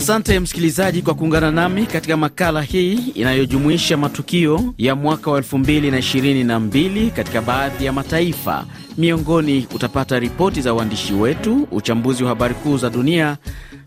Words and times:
Asante 0.00 0.40
msikilizaji 0.40 1.02
kwa 1.02 1.14
kuungana 1.14 1.50
nami 1.50 1.86
katika 1.86 2.16
makala 2.16 2.62
hii 2.62 2.92
inayojumuisha 3.14 3.96
matukio 3.96 4.74
ya 4.78 4.94
mwaka 4.94 5.30
wa 5.30 5.40
2022 5.40 7.10
katika 7.10 7.42
baadhi 7.42 7.84
ya 7.84 7.92
mataifa. 7.92 8.64
Miongoni 8.98 9.66
utapata 9.74 10.18
ripoti 10.18 10.60
za 10.62 10.74
waandishi 10.74 11.12
wetu, 11.14 11.68
uchambuzi 11.70 12.22
wa 12.22 12.28
habari 12.28 12.54
kuu 12.54 12.76
za 12.76 12.90
dunia 12.90 13.36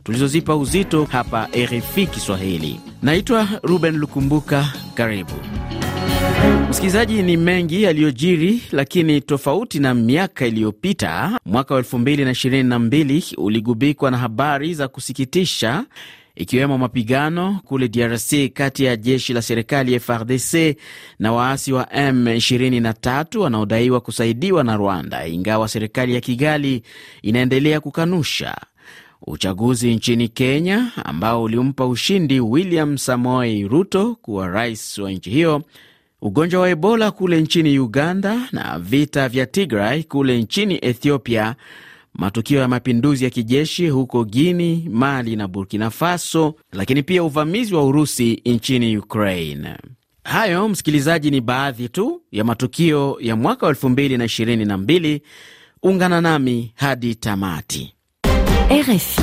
tulizozipa 0.03 0.55
uzito 0.55 1.03
hapa 1.11 1.47
RFI 1.65 2.07
Kiswahili. 2.07 2.80
Naitwa 3.02 3.48
Ruben 3.63 3.98
Lukumbuka, 3.98 4.73
karibu 4.93 5.31
msikilizaji. 6.70 7.21
Ni 7.23 7.38
mengi 7.38 7.83
yaliyojiri, 7.83 8.61
lakini 8.71 9.21
tofauti 9.21 9.79
na 9.79 9.93
miaka 9.93 10.45
iliyopita, 10.45 11.39
mwaka 11.45 11.73
wa 11.75 11.81
2022 11.81 13.34
uligubikwa 13.38 14.11
na 14.11 14.17
habari 14.17 14.73
za 14.73 14.87
kusikitisha 14.87 15.85
ikiwemo 16.35 16.77
mapigano 16.77 17.59
kule 17.65 17.87
DRC 17.87 18.34
kati 18.53 18.84
ya 18.84 18.95
jeshi 18.95 19.34
la 19.34 19.41
serikali 19.41 19.99
FARDC 19.99 20.77
na 21.20 21.31
waasi 21.34 21.73
wa 21.73 21.84
M23 21.84 23.37
wanaodaiwa 23.37 24.01
kusaidiwa 24.01 24.63
na 24.63 24.75
Rwanda, 24.77 25.27
ingawa 25.27 25.67
serikali 25.67 26.15
ya 26.15 26.21
Kigali 26.21 26.84
inaendelea 27.21 27.79
kukanusha. 27.79 28.55
Uchaguzi 29.27 29.95
nchini 29.95 30.27
Kenya 30.27 30.91
ambao 31.05 31.43
ulimpa 31.43 31.85
ushindi 31.87 32.39
William 32.39 32.98
Samoei 32.98 33.67
Ruto 33.67 34.15
kuwa 34.21 34.48
rais 34.48 34.98
wa 34.98 35.12
nchi 35.12 35.29
hiyo, 35.29 35.63
ugonjwa 36.26 36.62
wa 36.62 36.70
Ebola 36.70 37.12
kule 37.12 37.41
nchini 37.41 37.80
Uganda 37.80 38.48
na 38.52 38.79
vita 38.79 39.29
vya 39.29 39.46
Tigray 39.46 40.04
kule 40.04 40.41
nchini 40.41 40.80
Ethiopia, 40.82 41.55
matukio 42.13 42.60
ya 42.60 42.68
mapinduzi 42.68 43.24
ya 43.24 43.30
kijeshi 43.30 43.90
huko 43.90 44.26
Guini, 44.26 44.90
Mali 44.91 45.35
na 45.35 45.48
Burkina 45.48 45.90
Faso, 45.90 46.55
lakini 46.71 47.04
pia 47.04 47.24
uvamizi 47.24 47.76
wa 47.76 47.85
Urusi 47.85 48.41
nchini 48.46 48.98
Ukraine. 48.98 49.77
Hayo 50.24 50.70
msikilizaji, 50.70 51.32
ni 51.32 51.41
baadhi 51.41 51.90
tu 51.90 52.21
ya 52.32 52.43
matukio 52.43 53.18
ya 53.20 53.35
mwaka 53.35 53.65
wa 53.65 53.71
2022. 53.74 55.21
Ungana 55.84 56.21
nami 56.21 56.71
hadi 56.76 57.15
tamati. 57.15 57.93
RFI. 58.71 59.21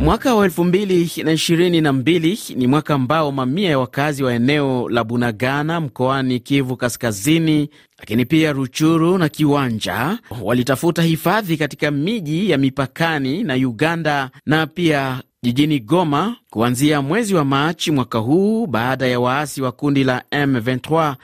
Mwaka 0.00 0.34
wa 0.34 0.46
2022 0.48 2.56
ni 2.56 2.66
mwaka 2.66 2.94
ambao 2.94 3.32
mamia 3.32 3.70
ya 3.70 3.78
wakazi 3.78 4.22
wa 4.24 4.34
eneo 4.34 4.88
la 4.88 5.04
Bunagana 5.04 5.80
mkoani 5.80 6.40
Kivu 6.40 6.76
Kaskazini, 6.76 7.68
lakini 7.98 8.24
pia 8.26 8.52
Ruchuru 8.52 9.18
na 9.18 9.28
Kiwanja 9.28 10.18
walitafuta 10.42 11.02
hifadhi 11.02 11.56
katika 11.56 11.90
miji 11.90 12.50
ya 12.50 12.58
mipakani 12.58 13.42
na 13.42 13.54
Uganda 13.54 14.30
na 14.46 14.66
pia 14.66 15.22
jijini 15.42 15.80
Goma 15.80 16.36
kuanzia 16.50 17.02
mwezi 17.02 17.34
wa 17.34 17.44
Machi 17.44 17.90
mwaka 17.90 18.18
huu 18.18 18.66
baada 18.66 19.06
ya 19.06 19.20
waasi 19.20 19.62
wa 19.62 19.72
kundi 19.72 20.04
la 20.04 20.22
M23 20.32 21.14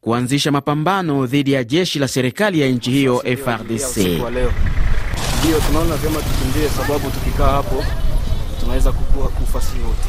kuanzisha 0.00 0.52
mapambano 0.52 1.26
dhidi 1.26 1.52
ya 1.52 1.64
jeshi 1.64 1.98
la 1.98 2.08
serikali 2.08 2.60
ya 2.60 2.68
nchi 2.68 2.90
hiyo 2.90 3.22
FARDC. 3.44 3.96
Ndio 5.44 5.60
tunaona 5.66 5.96
vyema 5.96 6.20
tukimbie, 6.22 6.68
sababu 6.68 7.10
tukikaa 7.10 7.50
hapo 7.52 7.84
tunaweza 8.60 8.92
kukua 8.92 9.28
kufasi 9.28 9.76
yote. 9.76 10.08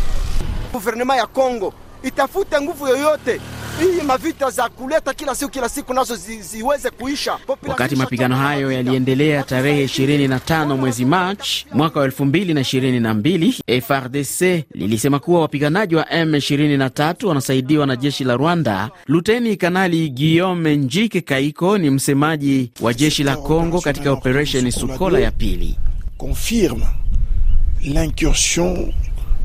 Guvernema 0.74 1.16
ya 1.16 1.28
Kongo 1.28 1.74
itafute 2.04 2.62
nguvu 2.62 2.88
yoyote 2.88 3.40
hii 3.80 4.02
mavita 4.08 4.50
za 4.50 4.70
kuleta 4.70 5.14
kila 5.14 5.36
siku 5.36 5.52
kila 5.52 5.70
siku 5.70 5.94
nazo 5.94 6.16
zi, 6.16 6.42
ziweze 6.42 6.90
kuisha. 6.90 7.38
Wakati 7.68 7.96
mapigano 7.96 8.36
hayo 8.36 8.72
yaliendelea 8.72 9.44
tarehe 9.44 9.86
25 9.86 10.78
mwezi 10.78 11.06
Machi 11.06 11.68
mwaka 11.74 12.00
wa 12.00 12.08
2022, 12.08 13.82
FRDC 13.82 14.66
lilisema 14.76 15.20
kuwa 15.20 15.42
wapiganaji 15.42 15.96
wa 15.96 16.04
M23 16.04 17.26
wanasaidiwa 17.28 17.86
na 17.88 17.96
jeshi 17.96 18.24
la 18.24 18.36
Rwanda. 18.38 18.90
Luteni 19.08 19.56
Kanali 19.56 20.10
Guillaume 20.10 20.76
Njike 20.76 21.22
Kaiko 21.22 21.78
ni 21.78 21.90
msemaji 21.90 22.72
wa 22.82 22.94
jeshi 22.94 23.24
la 23.24 23.36
Kongo 23.38 23.82
katika 23.82 24.12
operesheni 24.12 24.72
Sukola 24.72 25.20
ya 25.20 25.32
pili. 25.32 25.78
confirme 26.18 26.88
l'incursion 27.86 28.92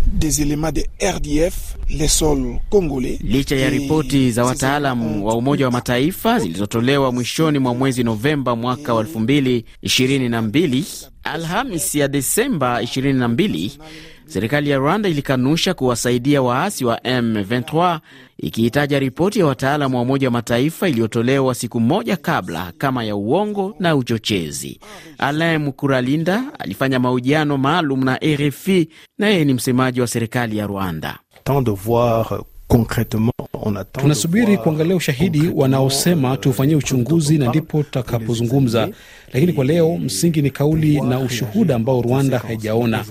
des 0.06 0.40
éléments 0.42 0.72
de 0.72 0.82
RDF 1.02 1.76
les 1.90 2.08
sols 2.08 2.58
congolais. 2.70 3.18
Licha 3.22 3.56
ya 3.56 3.68
ripoti 3.70 4.30
za 4.32 4.44
wataalam 4.44 5.22
wa 5.22 5.34
Umoja 5.36 5.64
wa 5.64 5.70
Mataifa 5.70 6.38
zilizotolewa 6.38 7.12
mwishoni 7.12 7.58
mwa 7.58 7.74
mwezi 7.74 8.04
Novemba 8.04 8.56
mwaka 8.56 8.94
wa 8.94 9.02
2022, 9.02 10.84
Alhamis 11.32 11.94
ya 11.94 12.08
Desemba 12.08 12.82
22, 12.82 13.70
serikali 14.26 14.70
ya 14.70 14.78
Rwanda 14.78 15.08
ilikanusha 15.08 15.74
kuwasaidia 15.74 16.42
waasi 16.42 16.84
wa 16.84 16.96
M23 16.98 17.98
ikiitaja 18.38 18.98
ripoti 18.98 19.38
ya 19.38 19.46
wataalam 19.46 19.94
wa 19.94 20.00
Umoja 20.02 20.26
wa 20.26 20.30
Mataifa 20.32 20.88
iliyotolewa 20.88 21.54
siku 21.54 21.80
moja 21.80 22.16
kabla 22.16 22.72
kama 22.78 23.04
ya 23.04 23.16
uongo 23.16 23.74
na 23.78 23.96
uchochezi. 23.96 24.80
Alain 25.18 25.58
Mukuralinda 25.62 26.42
alifanya 26.58 26.98
mahojiano 26.98 27.58
maalum 27.58 28.04
na 28.04 28.16
RFI 28.16 28.88
na 29.18 29.28
yeye 29.28 29.44
ni 29.44 29.54
msemaji 29.54 30.00
wa 30.00 30.06
serikali 30.06 30.56
ya 30.58 30.66
Rwanda. 30.66 31.18
Tunasubiri 34.02 34.56
kuangalia 34.58 34.96
ushahidi 34.96 35.42
wanaosema 35.54 36.36
tufanyie 36.36 36.76
uchunguzi 36.76 37.38
na 37.38 37.48
ndipo 37.48 37.82
tutakapozungumza, 37.82 38.88
lakini 39.32 39.52
kwa 39.52 39.64
leo 39.64 39.96
msingi 39.98 40.42
ni 40.42 40.50
kauli 40.50 41.00
na 41.00 41.18
ushuhuda 41.20 41.74
ambao 41.74 42.02
Rwanda 42.02 42.38
haijaona. 42.38 43.04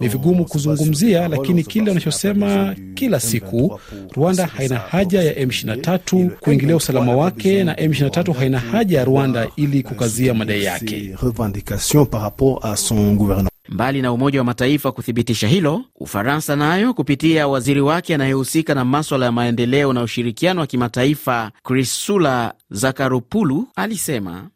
Ni 0.00 0.08
vigumu 0.08 0.44
kuzungumzia, 0.44 1.28
lakini 1.28 1.64
kile 1.64 1.88
wanachosema 1.88 2.74
kila 2.94 3.20
siku, 3.20 3.80
Rwanda 4.16 4.46
haina 4.46 4.76
haja 4.78 5.22
ya 5.22 5.32
M23 5.34 6.28
kuingilia 6.28 6.76
usalama 6.76 7.16
wake 7.16 7.64
na 7.64 7.74
M23 7.74 8.32
haina 8.32 8.58
haja 8.58 8.98
ya 8.98 9.04
Rwanda 9.04 9.48
ili 9.56 9.82
kukazia 9.82 10.34
madai 10.34 10.64
yake. 10.64 11.14
Mbali 13.70 14.02
na 14.02 14.12
Umoja 14.12 14.38
wa 14.40 14.44
Mataifa 14.44 14.92
kuthibitisha 14.92 15.48
hilo, 15.48 15.84
Ufaransa 15.96 16.56
nayo 16.56 16.94
kupitia 16.94 17.48
waziri 17.48 17.80
wake 17.80 18.14
anayehusika 18.14 18.74
na 18.74 18.84
maswala 18.84 19.26
ya 19.26 19.32
maendeleo 19.32 19.92
na 19.92 20.02
ushirikiano 20.02 20.60
wa 20.60 20.66
kimataifa 20.66 21.50
Krisula 21.62 22.54
Zakaropulu 22.70 23.68
alisema 23.76 24.48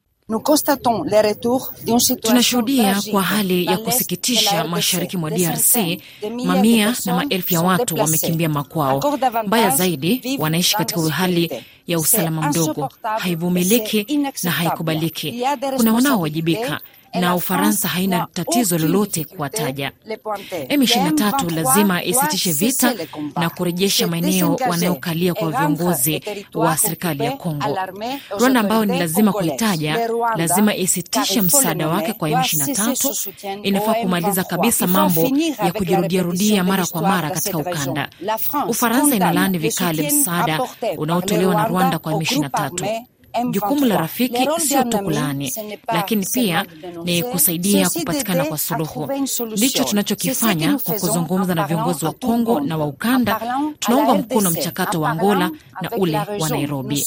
Tunashuhudia 2.23 3.03
kwa 3.11 3.23
hali 3.23 3.67
ya 3.67 3.79
kusikitisha 3.79 4.65
mashariki 4.65 5.17
mwa 5.17 5.31
DRC, 5.31 5.77
mamia 6.45 6.97
na 7.07 7.15
maelfu 7.15 7.55
ya 7.55 7.61
watu 7.61 7.95
wamekimbia 7.97 8.49
makwao. 8.49 9.19
Mbaya 9.47 9.71
zaidi, 9.71 10.37
wanaishi 10.39 10.77
katika 10.77 11.01
hali 11.11 11.51
ya 11.87 11.99
usalama 11.99 12.49
mdogo, 12.49 12.89
haivumiliki 13.19 14.07
na 14.43 14.51
haikubaliki. 14.51 15.43
Kuna 15.77 15.93
wanaowajibika 15.95 16.81
na 17.21 17.35
Ufaransa 17.35 17.89
haina 17.89 18.27
tatizo 18.33 18.79
lolote 18.79 19.25
kuwataja. 19.25 19.93
M23 20.69 21.55
lazima 21.55 22.05
isitishe 22.05 22.53
vita 22.53 22.95
na 23.37 23.51
kurejesha 23.51 24.07
maeneo 24.07 24.57
wanayokalia 24.69 25.35
kwa 25.35 25.51
viongozi 25.51 26.23
wa 26.55 26.77
serikali 26.77 27.25
ya 27.25 27.33
Kongo. 27.33 27.65
Rwanda 28.39 28.61
ambayo 28.61 28.85
ni 28.85 28.99
lazima 28.99 29.33
kuitaja, 29.33 30.09
lazima 30.37 30.75
isitishe 30.77 31.43
msaada 31.43 31.89
wake 31.89 32.13
kwa 32.13 32.29
M23. 32.31 33.61
Inafaa 33.63 33.95
kumaliza 33.95 34.45
kabisa 34.45 34.87
mambo 34.87 35.31
ya 35.65 35.73
kujirudiarudia 35.73 36.65
mara 36.65 36.87
kwa 36.87 37.03
mara 37.03 37.31
katika 37.31 37.59
ukanda. 37.59 38.09
Ufaransa 38.69 39.17
inalaani 39.17 39.59
vikali 39.59 40.07
msaada 40.07 40.61
unaotolewa 40.97 41.55
na 41.55 41.65
Rwanda 41.69 41.99
kwa 41.99 42.13
M23. 42.13 43.03
Jukumu 43.51 43.85
la 43.85 43.97
rafiki 43.97 44.49
sio 44.59 44.85
tu 44.85 44.99
kulaani, 44.99 45.53
lakini 45.89 46.27
pia 46.33 46.65
ni 47.05 47.23
kusaidia 47.23 47.89
kupatikana 47.91 48.45
kwa 48.45 48.59
suluhu. 48.59 49.09
Ndicho 49.53 49.85
tunachokifanya 49.85 50.79
kwa 50.79 50.95
kuzungumza 50.95 51.55
na 51.55 51.67
viongozi 51.67 52.05
wa 52.05 52.13
Kongo 52.13 52.61
na 52.61 52.77
wa 52.77 52.87
ukanda. 52.87 53.41
Tunaunga 53.79 54.15
mkono 54.15 54.51
mchakato 54.51 55.01
wa 55.01 55.11
Angola 55.11 55.51
na 55.83 55.91
ule 55.91 56.19
wa 56.39 56.49
Nairobi. 56.49 57.05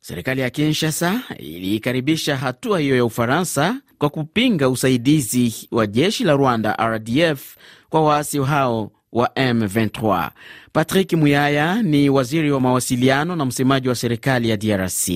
Serikali 0.00 0.40
ya 0.40 0.50
Kinshasa 0.50 1.20
iliikaribisha 1.38 2.36
hatua 2.36 2.80
hiyo 2.80 2.96
ya 2.96 3.04
Ufaransa 3.04 3.76
kwa 3.98 4.10
kupinga 4.10 4.68
usaidizi 4.68 5.68
wa 5.70 5.86
jeshi 5.86 6.24
la 6.24 6.32
Rwanda 6.32 6.72
RDF 6.80 7.56
kwa 7.90 8.00
waasi 8.02 8.38
hao 8.38 8.90
wa 9.12 9.26
M23. 9.28 10.30
Patrick 10.72 11.12
Muyaya 11.12 11.82
ni 11.82 12.08
waziri 12.10 12.52
wa 12.52 12.60
mawasiliano 12.60 13.36
na 13.36 13.44
msemaji 13.44 13.88
wa 13.88 13.94
serikali 13.94 14.48
ya 14.50 14.56
DRC. 14.56 15.08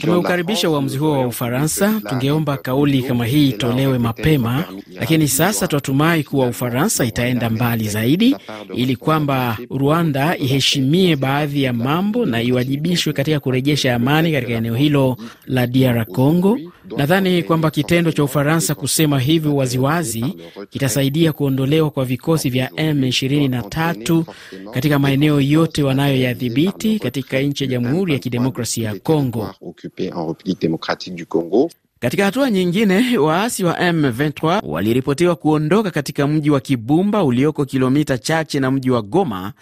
Tumeukaribisha 0.00 0.70
uamuzi 0.70 0.98
huo 0.98 1.12
wa 1.12 1.26
Ufaransa. 1.26 2.00
Tungeomba 2.08 2.56
kauli 2.56 3.02
kama 3.02 3.26
hii 3.26 3.48
itolewe 3.48 3.98
mapema, 3.98 4.64
lakini 4.94 5.28
sasa 5.28 5.66
tunatumai 5.68 6.24
kuwa 6.24 6.46
Ufaransa 6.48 7.04
itaenda 7.04 7.50
mbali 7.50 7.88
zaidi, 7.88 8.36
ili 8.74 8.96
kwamba 8.96 9.58
Rwanda 9.70 10.36
iheshimie 10.38 11.16
baadhi 11.16 11.62
ya 11.62 11.72
mambo 11.72 12.26
na 12.26 12.42
iwajibishwe 12.42 13.12
katika 13.12 13.40
kurejesha 13.40 13.94
amani 13.94 14.32
katika 14.32 14.52
eneo 14.52 14.74
hilo 14.74 15.16
la 15.46 15.66
DR 15.66 16.06
Congo. 16.06 16.58
Nadhani 16.96 17.42
kwamba 17.42 17.70
kitendo 17.70 18.12
cha 18.12 18.24
Ufaransa 18.24 18.74
kusema 18.74 19.20
hivyo 19.20 19.56
waziwazi 19.56 20.24
kitasaidia 20.70 21.32
kuondolewa 21.32 21.90
kwa 21.90 22.04
vikosi 22.04 22.50
vya 22.50 22.68
M23 22.68 23.65
katika 24.72 24.98
maeneo 24.98 25.40
yote 25.40 25.82
wanayoyadhibiti 25.82 26.98
katika 26.98 27.40
nchi 27.40 27.64
ya 27.64 27.70
Jamhuri 27.70 28.12
ya 28.12 28.18
Kidemokrasia 28.18 28.88
ya 28.88 28.98
Kongo. 28.98 29.54
Katika 32.00 32.24
hatua 32.24 32.50
nyingine, 32.50 33.18
waasi 33.18 33.64
wa 33.64 33.74
M23 33.74 34.60
waliripotiwa 34.64 35.36
kuondoka 35.36 35.90
katika 35.90 36.26
mji 36.26 36.50
wa 36.50 36.60
Kibumba 36.60 37.24
ulioko 37.24 37.64
kilomita 37.64 38.18
chache 38.18 38.60
na 38.60 38.70
mji 38.70 38.90
wa 38.90 39.02
Goma 39.02 39.52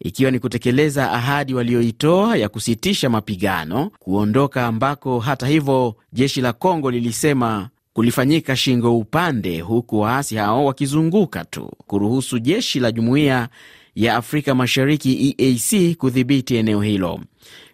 ikiwa 0.00 0.30
ni 0.30 0.38
kutekeleza 0.38 1.12
ahadi 1.12 1.54
walioitoa 1.54 2.36
ya 2.36 2.48
kusitisha 2.48 3.10
mapigano, 3.10 3.90
kuondoka 3.98 4.66
ambako 4.66 5.18
hata 5.20 5.46
hivyo 5.46 5.94
jeshi 6.12 6.40
la 6.40 6.52
Kongo 6.52 6.90
lilisema 6.90 7.68
kulifanyika 7.96 8.56
shingo 8.56 8.98
upande, 8.98 9.60
huku 9.60 10.00
waasi 10.00 10.36
hao 10.36 10.64
wakizunguka 10.64 11.44
tu 11.44 11.70
kuruhusu 11.86 12.38
jeshi 12.38 12.80
la 12.80 12.92
Jumuiya 12.92 13.48
ya 13.94 14.16
Afrika 14.16 14.54
Mashariki 14.54 15.34
EAC 15.38 15.96
kudhibiti 15.96 16.56
eneo 16.56 16.80
hilo. 16.82 17.20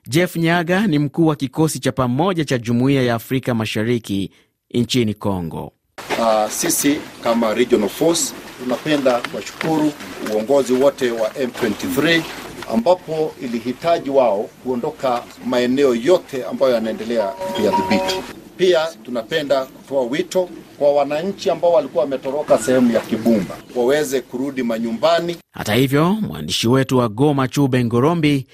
Jeff 0.08 0.36
Nyaga 0.36 0.86
ni 0.86 0.98
mkuu 0.98 1.26
wa 1.26 1.36
kikosi 1.36 1.78
cha 1.78 1.92
pamoja 1.92 2.44
cha 2.44 2.58
Jumuiya 2.58 3.02
ya 3.02 3.14
Afrika 3.14 3.54
Mashariki 3.54 4.30
nchini 4.74 5.14
Kongo. 5.14 5.72
Uh, 6.19 6.50
sisi 6.50 6.96
kama 7.24 7.54
regional 7.54 7.88
force 7.88 8.34
tunapenda 8.62 9.20
kuwashukuru 9.30 9.92
uongozi 10.34 10.72
wote 10.72 11.10
wa 11.10 11.28
M23 11.28 12.22
ambapo 12.72 13.34
ilihitaji 13.42 14.10
wao 14.10 14.48
kuondoka 14.64 15.22
maeneo 15.46 15.94
yote 15.94 16.44
ambayo 16.44 16.74
yanaendelea 16.74 17.26
kuyadhibiti. 17.26 18.41
Pia 18.56 18.87
tunapenda 19.04 19.64
kutoa 19.64 20.02
wito 20.02 20.49
kwa 20.78 20.93
wananchi 20.94 21.50
ambao 21.50 21.72
walikuwa 21.72 22.04
wametoroka 22.04 22.58
sehemu 22.58 22.93
ya 22.93 23.00
Kibumba 23.00 23.56
waweze 23.76 24.20
kurudi 24.20 24.62
manyumbani. 24.62 25.37
Hata 25.52 25.75
hivyo, 25.75 26.12
mwandishi 26.12 26.69
wetu 26.69 26.99
wa 26.99 27.08
Goma 27.08 27.49
Chube 27.49 27.84
Ngorombi 27.84 28.46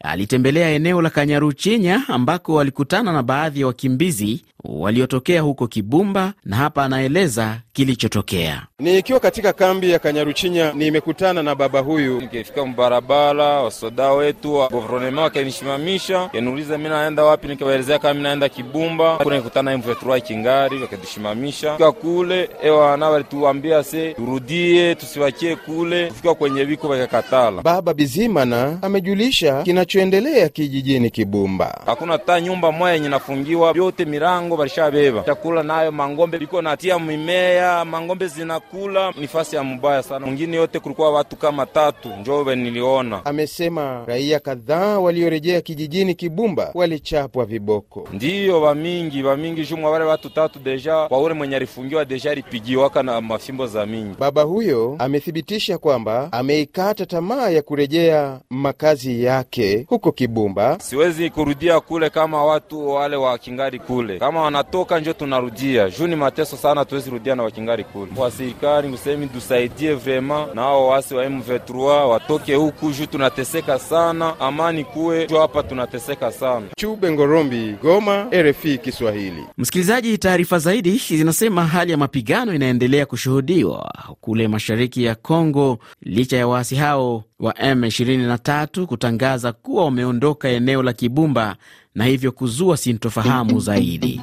alitembelea 0.00 0.68
eneo 0.70 1.02
la 1.02 1.10
Kanyaruchinya 1.10 2.02
ambako 2.08 2.54
walikutana 2.54 3.12
na 3.12 3.22
baadhi 3.22 3.60
ya 3.60 3.66
wakimbizi 3.66 4.42
waliotokea 4.64 5.40
huko 5.42 5.66
Kibumba, 5.66 6.32
na 6.44 6.56
hapa 6.56 6.84
anaeleza 6.84 7.60
kilichotokea. 7.76 8.62
Nikiwa 8.78 9.20
katika 9.20 9.52
kambi 9.52 9.90
ya 9.90 9.98
Kanyaruchinya 9.98 10.72
nimekutana 10.72 11.42
na 11.42 11.54
baba 11.54 11.80
huyu. 11.80 12.20
Nikifika 12.20 12.66
mbarabara, 12.66 13.44
wasoda 13.44 14.12
wetu 14.12 14.54
wa 14.54 14.68
guvernema 14.68 15.22
wakanishimamisha, 15.22 16.28
kaniuliza 16.32 16.78
mi 16.78 16.88
naenda 16.88 17.24
wapi, 17.24 17.48
nikawaelezea 17.48 17.98
kama 17.98 18.14
mi 18.14 18.22
naenda 18.22 18.48
Kibumba. 18.48 19.16
Kuna 19.16 19.36
nikutana 19.36 19.76
M23 19.76 20.20
Kingari, 20.20 20.82
wakatushimamisha 20.82 21.72
fika 21.76 21.92
kule 21.92 22.50
ewana, 22.62 23.10
walituambia 23.10 23.82
se 23.82 24.14
turudie, 24.14 24.94
tusiwachie 24.94 25.56
kule. 25.56 26.06
Kufika 26.08 26.34
kwenye 26.34 26.64
viko 26.64 26.88
wakakatala. 26.88 27.62
Baba 27.62 27.94
Bizimana 27.94 28.78
amejulisha 28.82 29.62
kinachoendelea 29.62 30.48
kijijini 30.48 31.10
Kibumba. 31.10 31.80
Hakuna 31.86 32.18
ta 32.18 32.40
nyumba 32.40 32.72
moya 32.72 32.94
yenye 32.94 33.08
nafungiwa, 33.08 33.72
vyote 33.72 34.04
mirango 34.04 34.54
walishabeba 34.56 35.22
chakula, 35.22 35.62
nayo 35.62 35.92
mangombe 35.92 36.38
liko 36.38 36.62
natia 36.62 36.98
mimea, 36.98 37.65
mangombe 37.84 38.26
zinakula, 38.26 39.12
ni 39.20 39.28
fasi 39.28 39.56
ya 39.56 39.62
mubaya 39.64 40.02
sana. 40.02 40.26
Mwingine 40.26 40.56
yote 40.56 40.80
kulikuwa 40.80 41.12
watu 41.12 41.36
kama 41.36 41.66
tatu, 41.66 42.08
njove 42.20 42.56
niliona. 42.56 43.24
Amesema 43.24 44.04
raia 44.06 44.40
kadhaa 44.40 44.98
waliorejea 44.98 45.60
kijijini 45.60 46.14
Kibumba 46.14 46.70
walichapwa 46.74 47.44
viboko. 47.44 48.08
Ndiyo 48.12 48.60
vamingi 48.60 49.22
vamingi, 49.22 49.66
jumwa 49.66 49.90
wale 49.90 50.04
watu 50.04 50.30
tatu 50.30 50.58
deja, 50.58 51.08
kwa 51.08 51.18
ule 51.22 51.34
mwenye 51.34 51.56
alifungiwa 51.56 52.04
deja 52.04 52.30
alipigiwaka 52.30 53.02
na 53.02 53.20
mafimbo 53.20 53.66
za 53.66 53.86
mingi. 53.86 54.16
Baba 54.18 54.42
huyo 54.42 54.96
amethibitisha 54.98 55.78
kwamba 55.78 56.28
ameikata 56.32 57.06
tamaa 57.06 57.48
ya 57.50 57.62
kurejea 57.62 58.40
makazi 58.50 59.24
yake 59.24 59.86
huko 59.88 60.12
Kibumba. 60.12 60.78
Siwezi 60.80 61.30
kurudia 61.30 61.80
kule 61.80 62.10
kama 62.10 62.44
watu 62.44 62.88
wale 62.88 63.16
wa 63.16 63.38
Kingari 63.38 63.78
kule, 63.78 64.18
kama 64.18 64.42
wanatoka 64.42 65.00
njo 65.00 65.12
tunarudia 65.12 65.90
juu 65.90 66.06
ni 66.06 66.16
mateso 66.16 66.56
sana, 66.56 66.84
tuwezi 66.84 67.10
rudia 67.10 67.34
na 67.34 67.42
wakingari 67.56 67.84
kule. 67.84 68.12
Kwa 68.14 68.30
serikali 68.30 68.88
ngusemi 68.88 69.26
tusaidie 69.26 69.94
vrema 69.94 70.46
na 70.54 70.62
hao 70.62 70.86
wasi 70.88 71.14
wa 71.14 71.24
M23 71.28 72.06
watoke 72.08 72.54
huku 72.54 72.90
juu 72.92 73.06
tunateseka 73.06 73.78
sana, 73.78 74.40
amani 74.40 74.84
kuwe 74.84 75.26
juu 75.26 75.36
hapa 75.36 75.62
tunateseka 75.62 76.32
sana. 76.32 76.66
Chube 76.76 77.12
Ngorombi, 77.12 77.74
Goma, 77.82 78.26
RFI 78.32 78.78
Kiswahili. 78.78 79.44
Msikilizaji, 79.58 80.18
taarifa 80.18 80.58
zaidi 80.58 80.98
zinasema 80.98 81.66
hali 81.66 81.90
ya 81.90 81.96
mapigano 81.96 82.54
inaendelea 82.54 83.06
kushuhudiwa 83.06 83.92
kule 84.20 84.48
mashariki 84.48 85.04
ya 85.04 85.14
Kongo 85.14 85.78
licha 86.02 86.36
ya 86.36 86.46
waasi 86.48 86.76
hao 86.76 87.24
wa 87.40 87.52
M23 87.52 88.84
kutangaza 88.86 89.52
kuwa 89.52 89.84
wameondoka 89.84 90.48
eneo 90.48 90.82
la 90.82 90.92
Kibumba 90.92 91.56
na 91.94 92.04
hivyo 92.04 92.32
kuzua 92.32 92.76
sintofahamu 92.76 93.60
zaidi. 93.60 94.20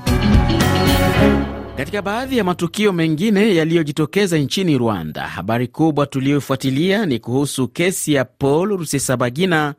Katika 1.77 2.01
baadhi 2.01 2.37
ya 2.37 2.43
matukio 2.43 2.93
mengine 2.93 3.55
yaliyojitokeza 3.55 4.37
nchini 4.37 4.77
Rwanda, 4.77 5.21
habari 5.27 5.67
kubwa 5.67 6.05
tuliyofuatilia 6.05 7.05
ni 7.05 7.19
kuhusu 7.19 7.67
kesi 7.67 8.13
ya 8.13 8.25
Paul 8.25 8.69
Rusesabagina, 8.77 9.73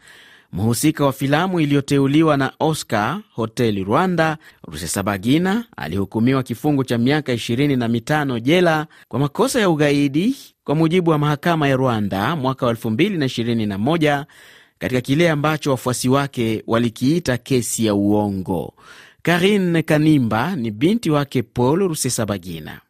mhusika 0.53 1.05
wa 1.05 1.13
filamu 1.13 1.61
iliyoteuliwa 1.61 2.37
na 2.37 2.53
Oscar 2.61 3.21
Hotel 3.35 3.85
Rwanda. 3.85 4.39
Rusesabagina 4.69 5.65
alihukumiwa 5.77 6.43
kifungo 6.43 6.85
cha 6.85 6.99
miaka 6.99 7.33
ishirini 7.33 7.77
na 7.77 7.89
mitano 7.89 8.39
jela 8.41 8.87
kwa 9.09 9.19
makosa 9.21 9.61
ya 9.61 9.71
ugaidi 9.71 10.37
kwa 10.65 10.75
mujibu 10.75 11.11
wa 11.11 11.19
mahakama 11.19 11.69
ya 11.69 11.77
Rwanda 11.77 12.37
mwaka 12.37 12.67
wa 12.67 12.73
2021 12.73 14.25
katika 14.79 15.01
kile 15.01 15.31
ambacho 15.31 15.71
wafuasi 15.71 16.09
wake 16.09 16.63
walikiita 16.67 17.37
kesi 17.37 17.87
ya 17.87 17.95
uongo. 17.95 18.75
Karine 19.27 19.83
Kanimba 19.83 20.57
ni 20.57 20.71
binti 20.71 21.11
wake 21.11 21.43
Paul 21.43 21.89
Rusesabagina. 21.89 22.81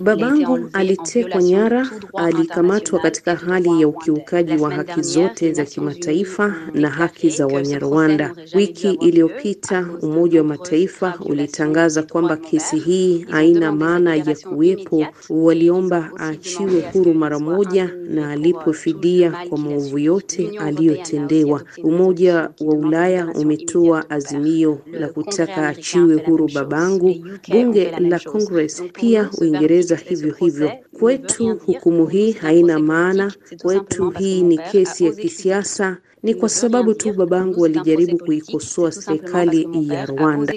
Babangu 0.00 0.58
alitekwa 0.72 1.42
nyara, 1.42 1.90
alikamatwa 2.14 3.00
katika 3.00 3.34
hali 3.36 3.80
ya 3.80 3.88
ukiukaji 3.88 4.56
wa 4.56 4.70
haki 4.74 5.02
zote 5.02 5.52
za 5.52 5.64
kimataifa 5.64 6.54
na 6.74 6.90
haki 6.90 7.30
za 7.30 7.46
Wanyarwanda. 7.46 8.34
Wiki 8.54 8.90
iliyopita 8.90 9.86
Umoja 10.02 10.38
wa 10.40 10.46
Mataifa 10.48 11.14
ulitangaza 11.24 12.02
kwamba 12.02 12.36
kesi 12.36 12.78
hii 12.78 13.26
haina 13.30 13.72
maana 13.72 14.16
ya 14.16 14.36
kuwepo. 14.48 15.06
Waliomba 15.30 16.10
aachiwe 16.20 16.80
huru 16.92 17.14
mara 17.14 17.38
moja 17.38 17.90
na 18.08 18.30
alipwe 18.30 18.72
fidia 18.72 19.32
kwa 19.48 19.58
maovu 19.58 19.98
yote 19.98 20.50
aliyotendewa. 20.58 21.62
Umoja 21.82 22.34
wa 22.60 22.74
Ulaya 22.74 23.26
umetoa 23.34 24.10
azimio 24.10 24.78
la 24.92 25.08
kutaka 25.08 25.56
aachiwe 25.68 26.14
huru 26.16 26.48
babangu. 26.54 27.26
Bunge 27.48 27.90
la 27.98 28.18
Congress 28.52 28.82
pia 28.92 29.30
Uingereza 29.40 29.96
hivyo 29.96 30.34
hivyo. 30.34 30.72
Kwetu 30.98 31.56
hukumu 31.66 32.06
hii 32.06 32.32
haina 32.32 32.78
maana, 32.78 33.32
kwetu 33.62 34.10
hii 34.10 34.42
ni 34.42 34.58
kesi 34.58 35.04
ya 35.04 35.12
kisiasa. 35.12 35.96
Ni 36.22 36.34
kwa 36.34 36.48
sababu 36.48 36.94
tu 36.94 37.12
babangu 37.12 37.60
walijaribu 37.60 38.18
kuikosoa 38.18 38.92
serikali 38.92 39.88
ya 39.88 40.06
Rwanda. 40.06 40.54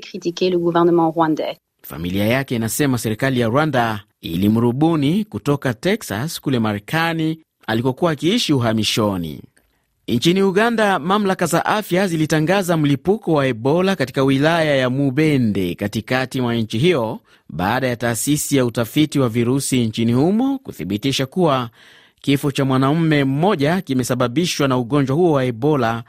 Familia 1.81 2.25
yake 2.25 2.55
inasema 2.55 2.97
serikali 2.97 3.39
ya 3.39 3.47
Rwanda 3.47 4.03
ilimrubuni 4.21 5.25
kutoka 5.25 5.73
Texas 5.73 6.41
kule 6.41 6.59
Marekani 6.59 7.39
alikokuwa 7.67 8.11
akiishi 8.11 8.53
uhamishoni. 8.53 9.41
Nchini 10.07 10.41
Uganda, 10.43 10.99
mamlaka 10.99 11.45
za 11.45 11.65
afya 11.65 12.07
zilitangaza 12.07 12.77
mlipuko 12.77 13.33
wa 13.33 13.47
Ebola 13.47 13.95
katika 13.95 14.23
wilaya 14.23 14.75
ya 14.75 14.89
Mubende 14.89 15.75
katikati 15.75 16.41
mwa 16.41 16.55
nchi 16.55 16.77
hiyo 16.77 17.19
baada 17.49 17.87
ya 17.87 17.95
taasisi 17.95 18.57
ya 18.57 18.65
utafiti 18.65 19.19
wa 19.19 19.29
virusi 19.29 19.85
nchini 19.85 20.13
humo 20.13 20.59
kuthibitisha 20.59 21.25
kuwa 21.25 21.69
kifo 22.21 22.51
cha 22.51 22.65
mwanamume 22.65 23.23
mmoja 23.23 23.81
kimesababishwa 23.81 24.67
na 24.67 24.77
ugonjwa 24.77 25.15
huo 25.15 25.31
wa 25.31 25.45
Ebola 25.45 26.03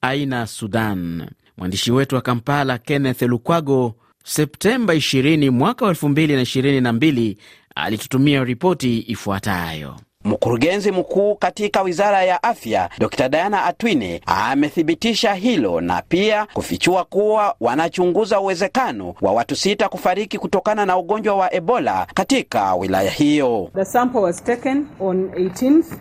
aina 0.00 0.46
Sudan. 0.46 1.26
Mwandishi 1.56 1.92
wetu 1.92 2.14
wa 2.14 2.20
Kampala, 2.20 2.78
Kenneth 2.78 3.22
Lukwago, 3.22 3.94
Septemba 4.24 4.94
20 4.94 5.50
mwaka 5.50 5.86
2022 5.86 7.36
alitutumia 7.74 8.44
ripoti 8.44 8.98
ifuatayo. 9.08 9.96
Mkurugenzi 10.24 10.90
mkuu 10.92 11.34
katika 11.34 11.82
wizara 11.82 12.22
ya 12.24 12.42
afya 12.42 12.90
Dr 12.98 13.28
Diana 13.28 13.64
Atwine 13.64 14.20
amethibitisha 14.26 15.34
hilo 15.34 15.80
na 15.80 16.02
pia 16.08 16.46
kufichua 16.52 17.04
kuwa 17.04 17.54
wanachunguza 17.60 18.40
uwezekano 18.40 19.14
wa 19.20 19.32
watu 19.32 19.56
sita 19.56 19.88
kufariki 19.88 20.38
kutokana 20.38 20.86
na 20.86 20.96
ugonjwa 20.98 21.34
wa 21.34 21.54
Ebola 21.54 22.06
katika 22.14 22.74
wilaya 22.74 23.10
hiyo. 23.10 23.70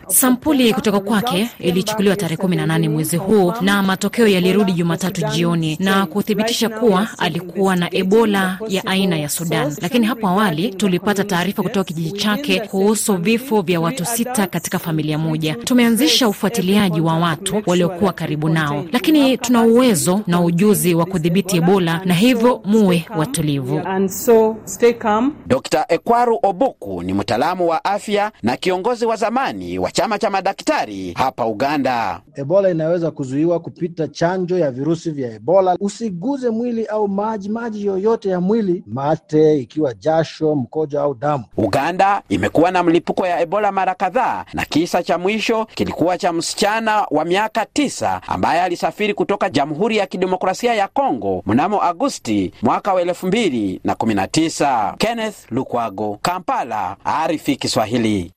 Sampuli 0.07 0.73
kutoka 0.73 0.99
kwake 0.99 1.49
ilichukuliwa 1.59 2.15
tarehe 2.15 2.41
18 2.43 2.89
mwezi 2.89 3.17
huu 3.17 3.53
na 3.61 3.83
matokeo 3.83 4.27
yalirudi 4.27 4.71
Jumatatu 4.73 5.21
jioni 5.27 5.77
na 5.79 6.05
kuthibitisha 6.05 6.69
kuwa 6.69 7.07
alikuwa 7.17 7.75
na 7.75 7.95
Ebola 7.95 8.59
ya 8.67 8.85
aina 8.85 9.17
ya 9.17 9.29
Sudan, 9.29 9.75
lakini 9.81 10.05
hapo 10.05 10.27
awali 10.27 10.69
tulipata 10.75 11.23
taarifa 11.23 11.63
kutoka 11.63 11.83
kijiji 11.83 12.11
chake 12.11 12.59
kuhusu 12.59 13.17
vifo 13.17 13.61
vya 13.61 13.79
watu 13.81 14.05
sita 14.15 14.47
katika 14.47 14.79
familia 14.79 15.17
moja. 15.17 15.55
Tumeanzisha 15.55 16.27
ufuatiliaji 16.27 17.01
wa 17.01 17.17
watu 17.19 17.61
waliokuwa 17.65 18.13
karibu 18.13 18.49
nao, 18.49 18.85
lakini 18.91 19.37
tuna 19.37 19.61
uwezo 19.63 20.21
na 20.27 20.41
ujuzi 20.41 20.95
wa 20.95 21.05
kudhibiti 21.05 21.57
Ebola 21.57 22.01
na 22.05 22.13
hivyo 22.13 22.61
muwe 22.65 23.05
watulivu. 23.17 23.81
Dr 25.47 25.85
Ekwaru 25.89 26.39
Obuku 26.43 27.03
ni 27.03 27.13
mtaalamu 27.13 27.67
wa 27.69 27.85
afya 27.85 28.31
na 28.43 28.57
kiongozi 28.57 29.05
wa 29.05 29.15
zamani 29.15 29.79
wa 29.79 29.91
chama 29.91 30.19
cha 30.19 30.29
madaktari 30.29 31.13
hapa 31.17 31.45
Uganda. 31.45 32.21
Ebola 32.35 32.69
inaweza 32.69 33.11
kuzuiwa 33.11 33.59
kupita 33.59 34.07
chanjo 34.07 34.57
ya 34.57 34.71
virusi 34.71 35.11
vya 35.11 35.33
Ebola. 35.35 35.77
Usiguze 35.79 36.49
mwili 36.49 36.85
au 36.85 37.07
maji 37.07 37.49
maji 37.49 37.85
yoyote 37.85 38.29
ya 38.29 38.41
mwili, 38.41 38.83
mate, 38.87 39.57
ikiwa 39.57 39.93
jasho, 39.93 40.55
mkojo 40.55 41.01
au 41.01 41.13
damu. 41.13 41.43
Uganda 41.57 42.21
imekuwa 42.29 42.71
na 42.71 42.83
mlipuko 42.83 43.27
ya 43.27 43.39
Ebola 43.41 43.71
mara 43.71 43.95
kadhaa, 44.05 44.45
na 44.53 44.65
kisa 44.65 45.03
cha 45.03 45.17
mwisho 45.17 45.65
kilikuwa 45.65 46.17
cha 46.17 46.33
msichana 46.33 47.05
wa 47.11 47.25
miaka 47.25 47.65
tisa 47.65 48.21
ambaye 48.27 48.61
alisafiri 48.61 49.13
kutoka 49.13 49.49
Jamhuri 49.49 49.97
ya 49.97 50.07
Kidemokrasia 50.07 50.73
ya 50.73 50.87
Kongo 50.87 51.43
mnamo 51.45 51.83
Agosti 51.83 52.51
mwaka 52.61 52.93
wa 52.93 53.01
elfu 53.01 53.27
mbili 53.27 53.79
na 53.83 53.95
kumi 53.95 54.13
na 54.13 54.27
tisa. 54.27 54.95
Kenneth 54.97 55.35
Lukwago, 55.51 56.19
Kampala, 56.21 56.97
Arifi 57.05 57.55
Kiswahili. 57.55 58.31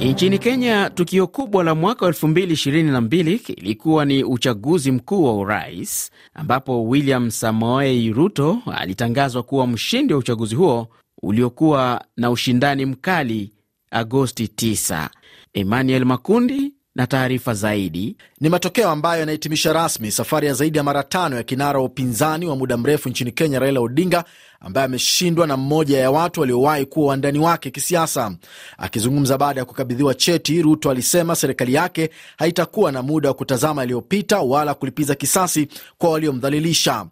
Nchini 0.00 0.38
Kenya, 0.38 0.90
tukio 0.94 1.26
kubwa 1.26 1.64
la 1.64 1.74
mwaka 1.74 2.04
wa 2.06 2.10
2022 2.12 3.52
ilikuwa 3.56 4.04
ni 4.04 4.24
uchaguzi 4.24 4.92
mkuu 4.92 5.24
wa 5.24 5.34
urais 5.34 6.10
ambapo 6.34 6.84
William 6.88 7.30
Samoei 7.30 8.12
Ruto 8.12 8.58
alitangazwa 8.76 9.42
kuwa 9.42 9.66
mshindi 9.66 10.12
wa 10.12 10.18
uchaguzi 10.18 10.54
huo 10.54 10.88
uliokuwa 11.22 12.04
na 12.16 12.30
ushindani 12.30 12.86
mkali 12.86 13.52
Agosti 13.90 14.44
9. 14.46 15.08
Emmanuel 15.54 16.04
Makundi 16.04 16.72
na 16.94 17.06
taarifa 17.06 17.54
zaidi. 17.54 18.16
Ni 18.40 18.48
matokeo 18.48 18.90
ambayo 18.90 19.20
yanahitimisha 19.20 19.72
rasmi 19.72 20.10
safari 20.12 20.46
ya 20.46 20.54
zaidi 20.54 20.78
ya 20.78 20.84
mara 20.84 21.02
tano 21.02 21.36
ya 21.36 21.42
kinara 21.42 21.78
wa 21.78 21.84
upinzani 21.84 22.46
wa 22.46 22.56
muda 22.56 22.76
mrefu 22.76 23.08
nchini 23.08 23.32
Kenya, 23.32 23.58
Raila 23.58 23.80
Odinga, 23.80 24.24
ambaye 24.60 24.84
ameshindwa 24.84 25.46
na 25.46 25.56
mmoja 25.56 25.98
ya 25.98 26.10
watu 26.10 26.40
waliowahi 26.40 26.86
kuwa 26.86 27.06
wandani 27.08 27.38
wake 27.38 27.70
kisiasa. 27.70 28.34
Akizungumza 28.78 29.38
baada 29.38 29.60
ya 29.60 29.64
kukabidhiwa 29.64 30.14
cheti, 30.14 30.62
Ruto 30.62 30.90
alisema 30.90 31.36
serikali 31.36 31.74
yake 31.74 32.10
haitakuwa 32.38 32.92
na 32.92 33.02
muda 33.02 33.28
wa 33.28 33.34
kutazama 33.34 33.82
yaliyopita 33.82 34.38
wala 34.40 34.74
kulipiza 34.74 35.14
kisasi 35.14 35.68
kwa 35.98 36.10
waliomdhalilisha. 36.10 37.06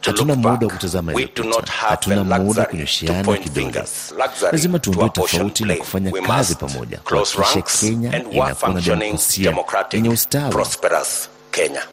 Hatuna 0.00 0.34
muda 0.34 0.66
wa 0.66 0.72
kutazama 0.72 1.12
yaliyopita, 1.12 1.72
hatuna 1.72 2.24
muda 2.24 2.60
wa 2.62 2.66
kunyoshiana 2.68 3.36
kidole. 3.36 3.84
Lazima 4.52 4.78
tuondoe 4.78 5.08
tofauti 5.08 5.64
na 5.64 5.76
kufanya 5.76 6.12
kazi 6.12 6.54
pamoja 6.54 6.98
kuhakikisha 6.98 7.62
Kenya 7.80 8.08
inakuwa 8.18 8.72
na 8.74 8.80
demokrasia 8.80 9.54
yenye 9.92 10.08
ustawi. 10.08 10.54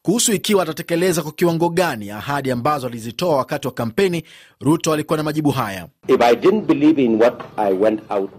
Kuhusu 0.01 0.34
ikiwa 0.34 0.63
atatekeleza 0.63 1.22
kwa 1.22 1.32
kiwango 1.32 1.70
gani 1.70 2.10
ahadi 2.12 2.51
ambazo 2.51 2.88
alizitoa 2.88 3.38
wakati 3.38 3.67
wa 3.67 3.74
kampeni, 3.74 4.24
Ruto 4.62 4.93
alikuwa 4.93 5.17
na 5.17 5.24
majibu 5.24 5.51
haya: 5.51 5.88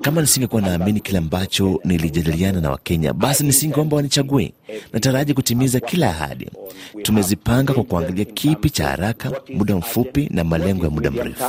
kama 0.00 0.20
nisingekuwa 0.20 0.62
naamini 0.62 1.00
kile 1.00 1.18
ambacho 1.18 1.80
nilijadiliana 1.84 2.60
na 2.60 2.70
Wakenya, 2.70 3.12
basi 3.12 3.44
nisingeomba 3.44 3.96
wanichague. 3.96 4.52
Nataraji 4.92 5.34
kutimiza 5.34 5.80
kila 5.80 6.08
ahadi. 6.10 6.50
Tumezipanga 7.02 7.72
kwa 7.74 7.84
kuangalia 7.84 8.24
kipi 8.24 8.70
cha 8.70 8.86
haraka, 8.86 9.32
muda 9.54 9.76
mfupi 9.76 10.28
na 10.32 10.44
malengo 10.44 10.84
ya 10.84 10.90
muda 10.90 11.10
mrefu. 11.10 11.44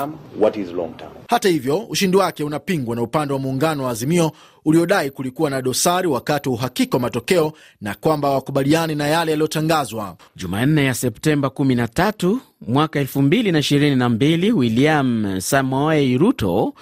Hata 1.29 1.49
hivyo, 1.49 1.77
ushindi 1.77 2.17
wake 2.17 2.43
unapingwa 2.43 2.95
na 2.95 3.01
upande 3.01 3.33
wa 3.33 3.39
muungano 3.39 3.83
wa 3.83 3.91
Azimio 3.91 4.31
uliodai 4.65 5.11
kulikuwa 5.11 5.49
na 5.49 5.61
dosari 5.61 6.07
wakati 6.07 6.49
wa 6.49 6.55
uhakika 6.55 6.97
wa 6.97 7.01
matokeo 7.01 7.53
na 7.81 7.93
kwamba 7.95 8.27
hawakubaliani 8.27 8.95
na 8.95 9.07
yale 9.07 9.31
yaliyotangazwa. 9.31 10.17
Jumanne 10.35 10.85
ya 10.85 10.93
Septemba 10.93 11.47
13 11.47 12.37
mwaka 12.67 13.03
2022, 13.03 14.51
William 14.51 15.39
Samoei 15.41 16.17
Ruto 16.17 16.73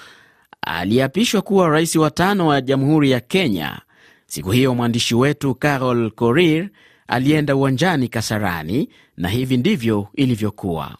aliapishwa 0.61 1.41
kuwa 1.41 1.69
rais 1.69 1.95
wa 1.95 2.11
tano 2.11 2.47
wa 2.47 2.61
Jamhuri 2.61 3.11
ya 3.11 3.19
Kenya. 3.19 3.81
Siku 4.27 4.51
hiyo 4.51 4.75
mwandishi 4.75 5.15
wetu 5.15 5.55
Carol 5.55 6.11
Korir 6.11 6.69
alienda 7.07 7.55
uwanjani 7.55 8.07
Kasarani 8.07 8.89
na 9.17 9.29
hivi 9.29 9.57
ndivyo 9.57 10.07
ilivyokuwa. 10.15 10.97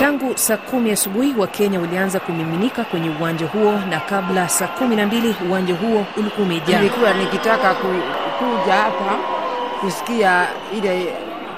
Tangu 0.00 0.38
saa 0.38 0.56
kumi 0.56 0.90
asubuhi 0.90 1.34
Wakenya 1.38 1.80
walianza 1.80 2.20
kumiminika 2.20 2.84
kwenye 2.84 3.10
uwanja 3.20 3.46
huo, 3.46 3.72
na 3.72 4.00
kabla 4.00 4.48
saa 4.48 4.66
kumi 4.68 4.96
na 4.96 5.06
mbili 5.06 5.34
uwanja 5.48 5.74
huo 5.74 6.06
ulikuwa 6.16 6.46
umejaa. 6.46 6.78
Nilikuwa 6.78 7.14
nikitaka 7.14 7.74
ku, 7.74 7.86
kuja 8.38 8.74
hapa 8.74 9.18
kusikia 9.80 10.46
ile 10.76 11.12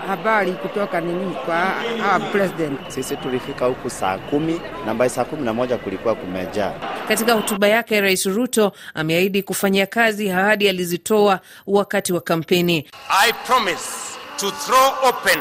habari 0.06 0.52
kutoka 0.52 1.00
nini 1.00 1.34
kwa 1.46 1.74
our 2.12 2.32
president. 2.32 2.78
Sisi 2.88 3.16
tulifika 3.16 3.66
huku 3.66 3.90
saa 3.90 4.18
kumi 4.18 4.60
na 4.86 4.94
by 4.94 5.08
saa 5.08 5.24
kumi 5.24 5.42
na 5.42 5.52
moja 5.54 5.76
kulikuwa 5.78 6.14
kumejaa. 6.14 6.72
Katika 7.08 7.32
hotuba 7.32 7.68
yake, 7.68 8.00
Rais 8.00 8.26
Ruto 8.26 8.72
ameahidi 8.94 9.42
kufanyia 9.42 9.86
kazi 9.86 10.30
ahadi 10.30 10.68
alizitoa 10.68 11.40
wakati 11.66 12.12
wa 12.12 12.20
kampeni. 12.20 12.88
I 13.26 13.32
promise 13.46 13.88
to 14.36 14.50
throw 14.50 15.08
open 15.08 15.38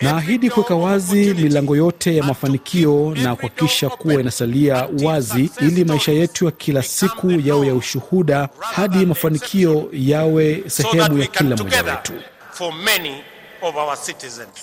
Naahidi 0.00 0.50
kuweka 0.50 0.74
wazi 0.74 1.34
milango 1.34 1.76
yote 1.76 2.16
ya 2.16 2.24
mafanikio 2.24 3.14
na 3.22 3.36
kuhakikisha 3.36 3.88
kuwa 3.90 4.14
inasalia 4.14 4.88
wazi 5.04 5.50
ili 5.60 5.84
maisha 5.84 6.12
yetu 6.12 6.44
ya 6.44 6.50
kila 6.50 6.82
siku 6.82 7.30
yawe 7.30 7.66
ya 7.66 7.74
ushuhuda 7.74 8.48
hadi 8.60 9.06
mafanikio 9.06 9.88
yawe 9.92 10.62
sehemu 10.66 11.18
ya 11.18 11.26
kila 11.26 11.56
mmoja 11.56 11.82
wetu. 11.82 12.12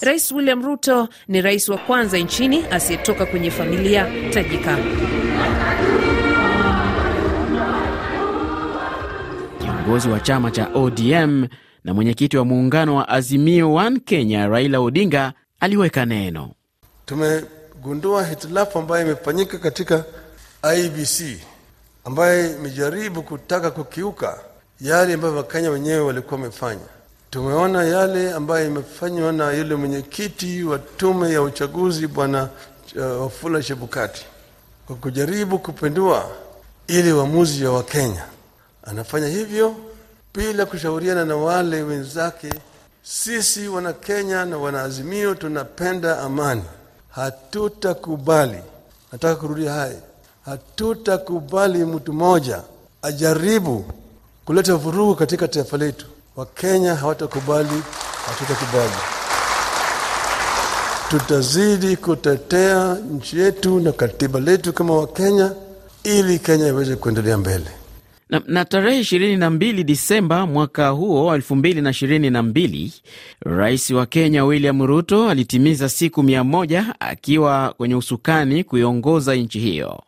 Rais 0.02 0.32
William 0.32 0.64
Ruto 0.66 1.10
ni 1.28 1.42
rais 1.42 1.70
wa 1.70 1.78
kwanza 1.78 2.18
nchini 2.18 2.66
asiyetoka 2.72 3.26
kwenye 3.26 3.52
familia 3.52 4.08
tajika. 4.34 4.78
Kiongozi 9.62 10.10
wa 10.10 10.20
chama 10.20 10.52
cha 10.52 10.68
ODM 10.74 11.48
na 11.84 11.94
mwenyekiti 11.94 12.38
wa 12.38 12.46
muungano 12.46 12.96
wa 12.96 13.10
Azimio 13.10 13.74
One 13.74 14.00
Kenya 14.00 14.48
Raila 14.48 14.80
Odinga 14.80 15.34
aliweka 15.60 16.06
neno. 16.06 16.52
Tumegundua 17.06 18.26
hitilafu 18.26 18.80
ambayo 18.80 19.06
imefanyika 19.06 19.58
katika 19.58 20.04
IBC 20.78 21.40
ambayo 22.06 22.56
imejaribu 22.56 23.24
kutaka 23.24 23.72
kukiuka 23.72 24.40
yale 24.82 25.14
ambayo 25.14 25.36
Wakenya 25.36 25.70
wenyewe 25.70 26.00
walikuwa 26.00 26.40
wamefanya. 26.40 26.82
Tumeona 27.30 27.84
yale 27.84 28.34
ambayo 28.34 28.68
imefanywa 28.68 29.32
na 29.32 29.52
yule 29.52 29.76
mwenyekiti 29.76 30.64
wa 30.64 30.80
tume 30.80 31.32
ya 31.34 31.42
uchaguzi 31.42 32.08
Bwana 32.08 32.50
uh, 32.96 33.22
Wafula 33.22 33.64
Chebukati 33.64 34.26
kwa 34.88 34.96
kujaribu 34.96 35.60
kupindua 35.60 36.30
ile 36.88 37.14
uamuzi 37.14 37.64
ya 37.64 37.72
Wakenya. 37.72 38.24
Anafanya 38.84 39.28
hivyo 39.28 39.76
bila 40.34 40.66
kushauriana 40.66 41.26
na 41.26 41.36
wale 41.36 41.84
wenzake. 41.84 42.50
Sisi 43.04 43.68
Wanakenya 43.68 44.46
na 44.46 44.58
wanaazimio 44.58 45.36
tunapenda 45.36 46.20
amani, 46.20 46.64
hatutakubali. 47.10 48.58
Nataka 49.12 49.36
kurudia 49.36 49.74
haya, 49.74 49.96
hatutakubali 50.46 51.86
mtu 51.86 52.14
mmoja 52.14 52.62
ajaribu 53.02 53.86
kuleta 54.46 54.76
vurugu 54.76 55.16
katika 55.16 55.48
taifa 55.48 55.78
letu. 55.78 56.06
Wakenya 56.36 56.96
hawatakubali, 56.96 57.84
hatutakubali. 58.28 58.94
Tutazidi 61.10 61.98
kutetea 61.98 62.94
nchi 63.12 63.40
yetu 63.40 63.80
na 63.80 63.92
katiba 63.92 64.40
letu 64.40 64.74
kama 64.74 64.98
Wakenya 64.98 65.52
ili 66.04 66.40
Kenya 66.40 66.68
iweze 66.68 66.96
kuendelea 66.96 67.38
mbele. 67.38 67.72
Na, 68.32 68.42
na 68.48 68.66
tarehe 68.66 69.00
22 69.02 69.84
Disemba 69.84 70.48
mwaka 70.48 70.90
huo 70.90 71.26
wa 71.26 71.38
2022 71.38 72.90
rais 73.40 73.92
wa 73.92 74.06
Kenya 74.06 74.46
William 74.46 74.86
Ruto 74.86 75.30
alitimiza 75.30 75.90
siku 75.90 76.24
mia 76.24 76.44
moja 76.44 76.96
akiwa 77.00 77.74
kwenye 77.78 77.96
usukani 77.96 78.64
kuiongoza 78.64 79.36
nchi 79.36 79.60
hiyo. 79.60 80.04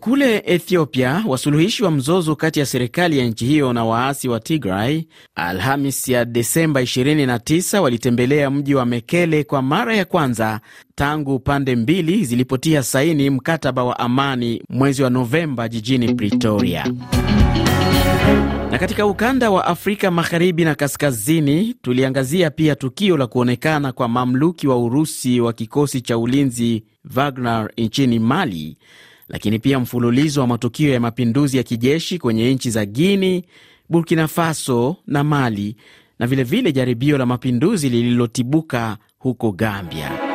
Kule 0.00 0.42
Ethiopia, 0.46 1.24
wasuluhishi 1.26 1.84
wa 1.84 1.90
mzozo 1.90 2.36
kati 2.36 2.60
ya 2.60 2.66
serikali 2.66 3.18
ya 3.18 3.24
nchi 3.26 3.46
hiyo 3.46 3.72
na 3.72 3.84
waasi 3.84 4.28
wa 4.28 4.40
Tigray 4.40 5.02
Alhamis 5.34 6.08
ya 6.08 6.24
Desemba 6.24 6.82
29 6.82 7.78
walitembelea 7.78 8.50
mji 8.50 8.74
wa 8.74 8.86
Mekele 8.86 9.44
kwa 9.44 9.62
mara 9.62 9.96
ya 9.96 10.04
kwanza 10.04 10.60
tangu 10.94 11.38
pande 11.38 11.76
mbili 11.76 12.24
zilipotia 12.24 12.82
saini 12.82 13.30
mkataba 13.30 13.84
wa 13.84 13.98
amani 13.98 14.62
mwezi 14.68 15.02
wa 15.02 15.10
Novemba 15.10 15.68
jijini 15.68 16.14
Pretoria. 16.14 16.92
Na 18.70 18.78
katika 18.78 19.06
ukanda 19.06 19.50
wa 19.50 19.64
Afrika 19.64 20.10
magharibi 20.10 20.64
na 20.64 20.74
kaskazini, 20.74 21.74
tuliangazia 21.82 22.50
pia 22.50 22.76
tukio 22.76 23.16
la 23.16 23.26
kuonekana 23.26 23.92
kwa 23.92 24.08
mamluki 24.08 24.68
wa 24.68 24.78
Urusi 24.78 25.40
wa 25.40 25.52
kikosi 25.52 26.00
cha 26.00 26.18
ulinzi 26.18 26.84
Wagner 27.16 27.70
nchini 27.78 28.18
Mali, 28.18 28.76
lakini 29.28 29.58
pia 29.58 29.78
mfululizo 29.80 30.40
wa 30.40 30.46
matukio 30.46 30.92
ya 30.92 31.00
mapinduzi 31.00 31.56
ya 31.56 31.62
kijeshi 31.62 32.18
kwenye 32.18 32.54
nchi 32.54 32.70
za 32.70 32.86
Guini, 32.86 33.44
Burkina 33.88 34.28
Faso 34.28 34.96
na 35.06 35.24
Mali, 35.24 35.76
na 36.18 36.26
vilevile 36.26 36.60
vile 36.60 36.72
jaribio 36.72 37.18
la 37.18 37.26
mapinduzi 37.26 37.88
lililotibuka 37.88 38.96
huko 39.18 39.52
Gambia. 39.52 40.34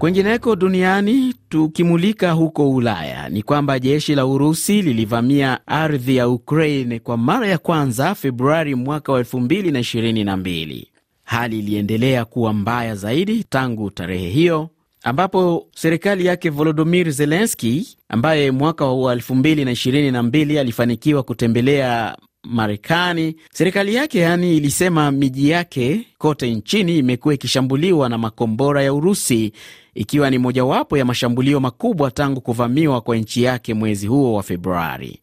Kwengineko 0.00 0.56
duniani 0.56 1.34
tukimulika 1.48 2.32
huko 2.32 2.70
Ulaya 2.70 3.28
ni 3.28 3.42
kwamba 3.42 3.78
jeshi 3.78 4.14
la 4.14 4.26
Urusi 4.26 4.82
lilivamia 4.82 5.66
ardhi 5.66 6.16
ya 6.16 6.28
Ukraine 6.28 6.98
kwa 6.98 7.16
mara 7.16 7.46
ya 7.48 7.58
kwanza 7.58 8.14
Februari 8.14 8.74
mwaka 8.74 9.12
wa 9.12 9.20
2022. 9.22 10.84
Hali 11.30 11.58
iliendelea 11.58 12.24
kuwa 12.24 12.52
mbaya 12.52 12.94
zaidi 12.94 13.44
tangu 13.44 13.90
tarehe 13.90 14.28
hiyo 14.28 14.68
ambapo 15.02 15.66
serikali 15.74 16.26
yake 16.26 16.50
Volodymyr 16.50 17.10
Zelensky 17.10 17.96
ambaye 18.08 18.50
mwaka 18.50 18.86
wa 18.86 19.14
2022 19.14 20.58
alifanikiwa 20.60 21.22
kutembelea 21.22 22.16
Marekani, 22.44 23.36
serikali 23.52 23.94
yake 23.94 24.18
yani 24.18 24.56
ilisema 24.56 25.10
miji 25.10 25.50
yake 25.50 26.06
kote 26.18 26.54
nchini 26.54 26.98
imekuwa 26.98 27.34
ikishambuliwa 27.34 28.08
na 28.08 28.18
makombora 28.18 28.82
ya 28.82 28.94
Urusi, 28.94 29.52
ikiwa 29.94 30.30
ni 30.30 30.38
mojawapo 30.38 30.98
ya 30.98 31.04
mashambulio 31.04 31.60
makubwa 31.60 32.10
tangu 32.10 32.40
kuvamiwa 32.40 33.00
kwa 33.00 33.16
nchi 33.16 33.42
yake 33.42 33.74
mwezi 33.74 34.06
huo 34.06 34.34
wa 34.34 34.42
Februari. 34.42 35.20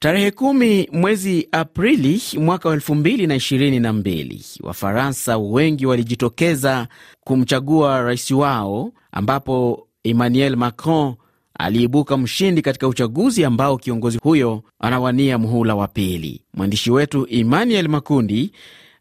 Tarehe 0.00 0.30
kumi 0.30 0.88
mwezi 0.92 1.48
Aprili 1.52 2.22
mwaka 2.38 2.68
wa 2.68 2.74
elfu 2.74 2.94
mbili 2.94 3.26
na 3.26 3.34
ishirini 3.34 3.80
na 3.80 3.92
mbili 3.92 4.44
Wafaransa 4.60 5.38
wengi 5.38 5.86
walijitokeza 5.86 6.88
kumchagua 7.20 8.02
rais 8.02 8.30
wao, 8.30 8.92
ambapo 9.12 9.86
Emmanuel 10.04 10.56
Macron 10.56 11.14
aliibuka 11.58 12.16
mshindi 12.16 12.62
katika 12.62 12.88
uchaguzi 12.88 13.44
ambao 13.44 13.76
kiongozi 13.78 14.18
huyo 14.22 14.62
anawania 14.80 15.38
muhula 15.38 15.74
wa 15.74 15.88
pili. 15.88 16.40
Mwandishi 16.54 16.90
wetu 16.90 17.26
Emmanuel 17.30 17.88
Makundi 17.88 18.52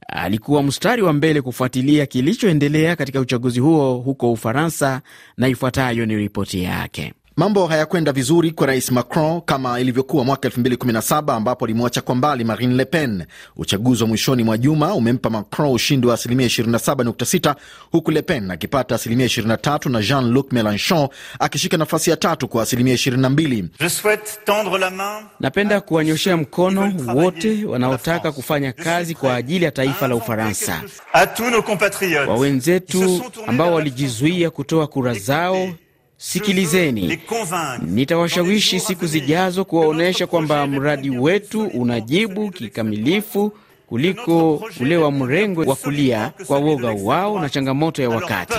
alikuwa 0.08 0.64
mstari 0.64 1.02
wa 1.02 1.14
mbele 1.14 1.42
kufuatilia 1.42 2.06
kilichoendelea 2.06 2.96
katika 2.96 3.20
uchaguzi 3.20 3.60
huo 3.60 3.94
huko 3.98 4.32
Ufaransa, 4.32 5.02
na 5.38 5.48
ifuatayo 5.48 6.06
ni 6.06 6.16
ripoti 6.16 6.64
yake. 6.64 7.14
Mambo 7.36 7.68
hayakwenda 7.68 8.12
vizuri 8.12 8.52
kwa 8.52 8.68
rais 8.68 8.92
Macron 8.92 9.42
kama 9.42 9.80
ilivyokuwa 9.80 10.24
mwaka 10.26 10.50
2017 10.50 11.34
ambapo 11.36 11.66
alimwacha 11.66 12.02
kwa 12.02 12.16
mbali 12.16 12.44
Marine 12.44 12.74
Le 12.76 12.86
Pen. 12.86 13.26
Uchaguzi 13.58 14.04
wa 14.04 14.10
mwishoni 14.10 14.44
mwa 14.44 14.58
juma 14.58 14.94
umempa 14.94 15.30
Macron 15.30 15.72
ushindi 15.72 16.08
wa 16.08 16.14
asilimia 16.14 16.48
27.6 16.48 17.56
huku 17.92 18.12
Le 18.12 18.22
Pen 18.22 18.52
akipata 18.52 18.96
asilimia 18.96 19.26
23 19.28 19.90
na 19.92 20.02
Jean 20.02 20.32
Luc 20.32 20.52
Melenchon 20.54 21.08
akishika 21.40 21.78
nafasi 21.78 22.10
ya 22.10 22.18
tatu 22.18 22.48
kwa 22.48 22.64
asilimia 22.64 22.96
22. 22.96 25.24
Napenda 25.40 25.82
kuwanyoshea 25.82 26.38
mkono 26.38 26.94
wote 27.16 27.66
wanaotaka 27.66 28.32
kufanya 28.32 28.72
kazi 28.72 29.16
kwa 29.16 29.36
ajili 29.36 29.66
ya 29.66 29.72
taifa 29.72 30.08
la 30.08 30.16
Ufaransa, 30.16 30.82
kwa 32.26 32.36
wenzetu 32.38 33.22
ambao 33.48 33.74
walijizuia 33.74 34.50
kutoa 34.50 34.88
kura 34.88 35.14
zao 35.14 35.70
Sikilizeni, 36.26 37.20
nitawashawishi 37.86 38.80
siku 38.80 39.06
zijazo 39.08 39.66
kuwaonyesha 39.66 40.28
kwamba 40.28 40.68
mradi 40.68 41.10
wetu 41.10 41.64
unajibu 41.68 42.52
kikamilifu 42.52 43.52
kuliko 43.88 44.64
ule 44.82 44.98
wa 44.98 45.12
mrengo 45.12 45.62
wa 45.62 45.76
kulia 45.76 46.32
kwa 46.48 46.58
woga 46.60 46.92
wao 46.92 47.40
na 47.40 47.50
changamoto 47.50 48.02
ya 48.02 48.10
wakati. 48.10 48.54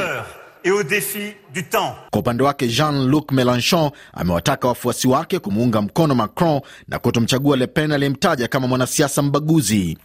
Kwa 2.11 2.21
upande 2.21 2.43
wake 2.45 2.69
Jean-Luc 2.69 3.33
Melenchon 3.33 3.91
amewataka 4.13 4.69
wafuasi 4.69 5.09
wake 5.09 5.39
kumuunga 5.39 5.83
mkono 5.83 6.15
Macron 6.15 6.61
na 6.89 6.99
kutomchagua 6.99 7.57
Le 7.57 7.67
Pen 7.67 7.93
aliyemtaja 7.93 8.49
kama 8.49 8.67
mwanasiasa 8.67 9.23
mbaguzi. 9.23 9.99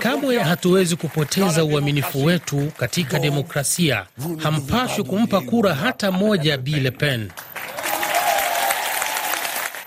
Kamwe 0.00 0.38
hatuwezi 0.38 0.96
kupoteza 0.96 1.64
uaminifu 1.64 2.24
wetu 2.24 2.72
katika 2.78 3.18
demokrasia. 3.18 4.06
Hampashwi 4.42 5.04
kumpa 5.04 5.40
kura 5.40 5.74
hata 5.74 6.12
moja 6.12 6.56
Bi 6.58 6.70
Le 6.72 6.90
Pen. 6.90 7.30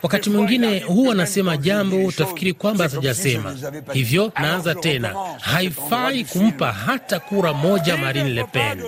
Wakati 0.08 0.30
mwingine 0.30 0.80
huwa 0.80 1.12
anasema 1.14 1.58
jambo 1.58 2.06
utafikiri 2.06 2.54
kwamba 2.54 2.84
hatajasema 2.84 3.56
hivyo. 3.94 4.32
Naanza 4.40 4.76
tena, 4.76 5.16
haifai 5.40 6.24
kumpa 6.26 6.72
hata 6.72 7.20
kura 7.20 7.54
moja 7.54 7.98
Marine 7.98 8.30
Le 8.30 8.44
Pen. 8.44 8.82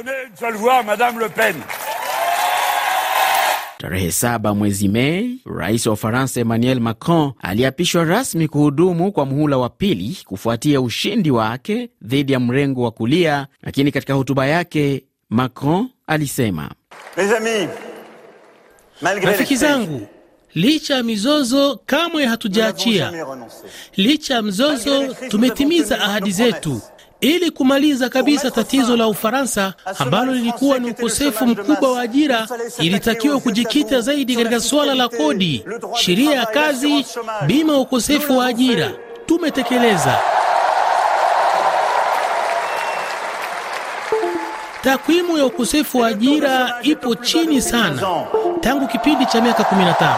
Tarehe 3.77 4.11
saba 4.11 4.53
mwezi 4.55 4.87
Mei, 4.87 5.41
rais 5.57 5.85
wa 5.85 5.93
Ufaransa 5.93 6.39
Emmanuel 6.41 6.79
Macron 6.79 7.31
aliapishwa 7.41 8.03
rasmi 8.03 8.47
kuhudumu 8.47 9.11
kwa 9.11 9.25
muhula 9.25 9.57
wa 9.57 9.69
pili 9.69 10.17
kufuatia 10.25 10.81
ushindi 10.81 11.31
wake 11.31 11.89
dhidi 12.01 12.33
ya 12.33 12.39
mrengo 12.39 12.81
wa 12.83 12.91
kulia. 12.91 13.47
Lakini 13.61 13.91
katika 13.91 14.13
hotuba 14.13 14.45
yake 14.47 15.03
Macron 15.29 15.89
alisema, 16.07 16.71
rafiki 19.23 19.55
zangu 19.55 20.07
Licha 20.55 20.95
ya 20.95 21.03
mizozo 21.03 21.79
kamwe 21.85 22.25
hatujaachia. 22.25 23.13
Licha 23.97 24.33
ya 24.33 24.41
mzozo, 24.41 25.07
tumetimiza 25.29 26.01
ahadi 26.01 26.31
zetu 26.31 26.81
ili 27.21 27.51
kumaliza 27.51 28.09
kabisa 28.09 28.51
tatizo 28.51 28.97
la 28.97 29.07
Ufaransa 29.07 29.73
ambalo 29.99 30.33
lilikuwa 30.33 30.79
ni 30.79 30.91
ukosefu 30.91 31.47
mkubwa 31.47 31.91
wa 31.91 32.01
ajira. 32.01 32.47
Ilitakiwa 32.79 33.39
kujikita 33.39 34.01
zaidi 34.01 34.35
katika 34.35 34.59
suala 34.59 34.95
la 34.95 35.07
kodi, 35.09 35.65
sheria 35.95 36.31
ya 36.35 36.45
kazi, 36.45 37.05
bima 37.47 37.73
ya 37.73 37.79
ukosefu 37.79 38.37
wa 38.37 38.45
ajira. 38.47 38.91
Tumetekeleza. 39.25 40.19
Takwimu 44.83 45.37
ya 45.37 45.45
ukosefu 45.45 45.97
wa 45.97 46.07
ajira 46.07 46.79
ipo 46.83 47.15
chini 47.15 47.61
sana 47.61 48.01
tangu 48.61 48.87
kipindi 48.87 49.25
cha 49.25 49.41
miaka 49.41 49.63
15. 49.63 50.15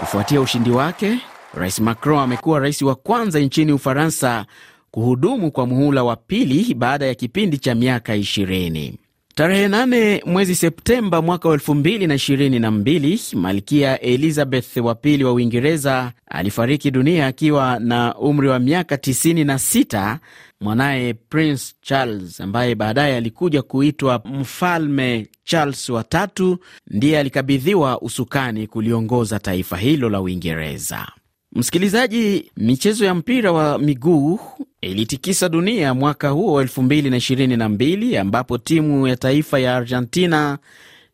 Kufuatia 0.00 0.40
ushindi 0.40 0.70
wake, 0.70 1.18
Rais 1.54 1.80
Macron 1.80 2.18
amekuwa 2.18 2.58
rais 2.60 2.82
wa 2.82 2.94
kwanza 2.94 3.38
nchini 3.40 3.72
Ufaransa 3.72 4.46
kuhudumu 4.90 5.50
kwa 5.50 5.66
muhula 5.66 6.04
wa 6.04 6.16
pili 6.16 6.74
baada 6.74 7.06
ya 7.06 7.14
kipindi 7.14 7.58
cha 7.58 7.74
miaka 7.74 8.16
20. 8.16 8.92
Tarehe 9.40 9.68
nane 9.68 10.22
mwezi 10.26 10.54
Septemba 10.54 11.22
mwaka 11.22 11.48
wa 11.48 11.56
2022, 11.56 13.36
Malkia 13.36 14.00
Elizabeth 14.00 14.76
wa 14.76 14.94
pili 14.94 15.24
wa 15.24 15.32
Uingereza 15.32 16.12
alifariki 16.26 16.90
dunia 16.90 17.26
akiwa 17.26 17.78
na 17.78 18.14
umri 18.18 18.48
wa 18.48 18.58
miaka 18.58 18.94
96. 18.96 20.16
Mwanaye 20.60 21.14
Prince 21.14 21.74
Charles 21.82 22.40
ambaye 22.40 22.74
baadaye 22.74 23.16
alikuja 23.16 23.62
kuitwa 23.62 24.22
Mfalme 24.24 25.26
Charles 25.44 25.88
wa 25.88 26.04
tatu 26.04 26.58
ndiye 26.90 27.18
alikabidhiwa 27.18 28.00
usukani 28.02 28.66
kuliongoza 28.66 29.38
taifa 29.38 29.76
hilo 29.76 30.08
la 30.08 30.20
Uingereza. 30.20 31.06
Msikilizaji, 31.52 32.50
michezo 32.56 33.04
ya 33.04 33.14
mpira 33.14 33.52
wa 33.52 33.78
miguu 33.78 34.40
ilitikisa 34.80 35.48
dunia 35.48 35.94
mwaka 35.94 36.28
huo 36.28 36.62
2022 36.62 38.18
ambapo 38.20 38.58
timu 38.58 39.06
ya 39.08 39.16
taifa 39.16 39.58
ya 39.58 39.76
Argentina 39.76 40.58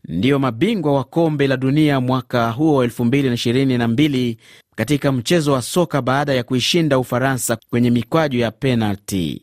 ndiyo 0.08 0.38
mabingwa 0.38 0.92
wa 0.92 1.04
kombe 1.04 1.46
la 1.46 1.56
dunia 1.56 2.00
mwaka 2.00 2.50
huo 2.50 2.84
2022 2.86 4.36
katika 4.76 5.12
mchezo 5.12 5.52
wa 5.52 5.62
soka 5.62 6.02
baada 6.02 6.34
ya 6.34 6.42
kuishinda 6.42 6.98
Ufaransa 6.98 7.58
kwenye 7.70 7.90
mikwaju 7.90 8.38
ya 8.38 8.50
penalti. 8.50 9.42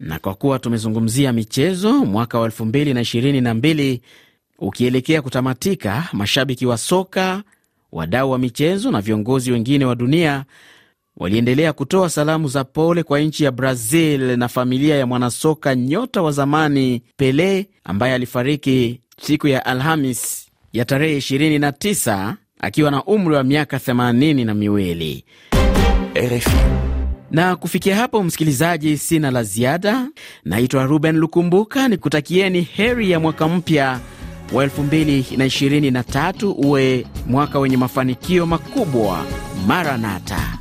Na 0.00 0.18
kwa 0.18 0.34
kuwa 0.34 0.58
tumezungumzia 0.58 1.32
michezo, 1.32 1.92
mwaka 1.92 2.38
wa 2.38 2.48
2022 2.48 4.00
ukielekea 4.58 5.22
kutamatika, 5.22 6.08
mashabiki 6.12 6.66
wa 6.66 6.78
soka, 6.78 7.42
wadau 7.92 8.30
wa 8.30 8.38
michezo 8.38 8.90
na 8.90 9.00
viongozi 9.00 9.52
wengine 9.52 9.84
wa 9.84 9.94
dunia 9.94 10.44
waliendelea 11.16 11.72
kutoa 11.72 12.10
salamu 12.10 12.48
za 12.48 12.64
pole 12.64 13.02
kwa 13.02 13.20
nchi 13.20 13.44
ya 13.44 13.50
Brazil 13.52 14.36
na 14.38 14.48
familia 14.48 14.96
ya 14.96 15.06
mwanasoka 15.06 15.74
nyota 15.74 16.22
wa 16.22 16.32
zamani 16.32 17.02
Pele 17.16 17.68
ambaye 17.84 18.14
alifariki 18.14 19.00
siku 19.22 19.48
ya 19.48 19.66
Alhamis 19.66 20.46
ya 20.72 20.84
tarehe 20.84 21.18
29 21.18 22.34
akiwa 22.60 22.90
na 22.90 23.04
umri 23.04 23.34
wa 23.34 23.44
miaka 23.44 23.76
80 23.76 24.44
na 24.46 24.54
miwili. 24.54 25.24
RFI. 26.16 26.50
Na 27.30 27.56
kufikia 27.56 27.96
hapo, 27.96 28.22
msikilizaji, 28.22 28.98
sina 28.98 29.30
la 29.30 29.42
ziada. 29.42 30.08
Naitwa 30.44 30.84
Ruben 30.86 31.16
Lukumbuka, 31.16 31.88
ni 31.88 31.96
kutakieni 31.96 32.60
heri 32.60 33.10
ya 33.10 33.20
mwaka 33.20 33.48
mpya 33.48 34.00
wa 34.52 34.66
2023 34.66 36.54
uwe 36.56 37.06
mwaka 37.26 37.58
wenye 37.58 37.76
mafanikio 37.76 38.46
makubwa. 38.46 39.24
Maranata. 39.66 40.58